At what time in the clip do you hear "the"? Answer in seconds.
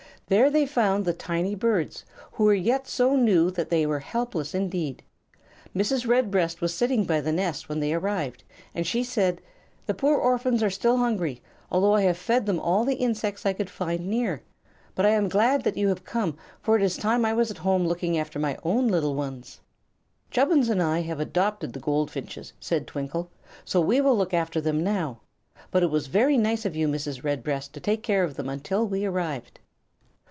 1.03-1.11, 7.19-7.33, 9.87-9.93, 12.85-12.95, 21.73-21.81